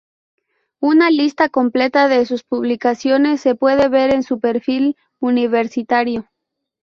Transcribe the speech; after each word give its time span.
Una 0.79 1.11
lista 1.11 1.47
completa 1.47 2.07
de 2.07 2.25
sus 2.25 2.41
publicaciones 2.43 3.39
se 3.39 3.53
pueden 3.53 3.91
ver 3.91 4.11
en 4.11 4.23
su 4.23 4.39
perfil 4.39 4.95
universitario. 5.19 6.25